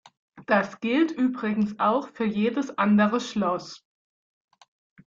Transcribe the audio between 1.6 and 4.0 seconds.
auch für jedes andere Schloss.